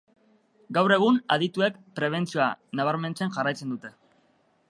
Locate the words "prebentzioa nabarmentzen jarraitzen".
1.99-3.75